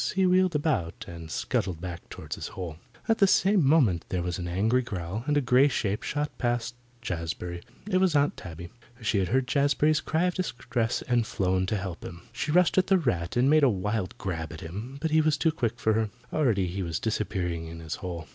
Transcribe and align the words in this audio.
He 0.15 0.25
wheeled 0.25 0.55
about 0.55 1.05
and 1.07 1.29
scuttled 1.29 1.79
back 1.79 2.09
toward 2.09 2.33
his 2.33 2.47
hole. 2.47 2.77
At 3.07 3.19
the 3.19 3.27
same 3.27 3.63
moment 3.63 4.03
there 4.09 4.23
was 4.23 4.39
an 4.39 4.47
angry 4.47 4.81
growl, 4.81 5.23
and 5.27 5.37
a 5.37 5.41
grey 5.41 5.67
shape 5.67 6.01
shot 6.01 6.35
past 6.39 6.73
Jazbury. 7.03 7.61
It 7.87 7.97
was 7.97 8.15
Aunt 8.15 8.35
Tabby. 8.35 8.71
She 9.03 9.19
had 9.19 9.27
heard 9.27 9.45
Jazbury's 9.45 10.01
cry 10.01 10.23
of 10.23 10.33
distress 10.33 11.03
and 11.03 11.19
had 11.19 11.27
flown 11.27 11.67
to 11.67 11.77
help 11.77 12.03
him. 12.03 12.23
She 12.33 12.51
rushed 12.51 12.79
at 12.79 12.87
the 12.87 12.97
rat 12.97 13.37
and 13.37 13.47
made 13.47 13.61
a 13.61 13.69
wild 13.69 14.17
grab 14.17 14.51
at 14.51 14.61
him. 14.61 14.97
But 14.99 15.11
he 15.11 15.21
was 15.21 15.37
too 15.37 15.51
quick 15.51 15.79
for 15.79 15.93
her. 15.93 16.09
Already 16.33 16.65
he 16.65 16.81
was 16.81 16.99
disappearing 16.99 17.67
in 17.67 17.79
his 17.79 17.97
hole. 17.97 18.27